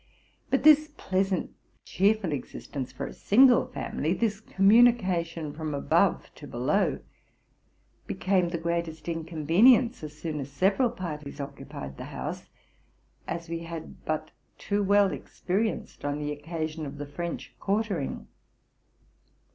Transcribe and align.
But 0.49 0.63
this 0.63 0.89
pleasant, 0.97 1.51
cheerful 1.85 2.31
existence 2.31 2.91
for 2.91 3.05
a 3.05 3.13
single 3.13 3.67
family 3.67 4.15
—this 4.15 4.39
communication 4.39 5.53
from 5.53 5.75
above 5.75 6.33
to 6.33 6.47
below— 6.47 7.01
became 8.07 8.49
the 8.49 8.57
greatest 8.57 9.05
Inconyenience 9.07 10.03
as 10.03 10.17
soon 10.17 10.39
as 10.39 10.49
several 10.51 10.89
parties 10.89 11.39
occupied 11.39 11.97
the 11.97 12.05
house, 12.05 12.49
as 13.27 13.47
we 13.47 13.59
had 13.59 14.03
but 14.03 14.31
too 14.57 14.81
well 14.81 15.11
experienced 15.11 16.03
on 16.03 16.17
the 16.17 16.31
occasion 16.31 16.87
of 16.87 16.97
the 16.97 17.05
French 17.05 17.53
quartering. 17.59 18.25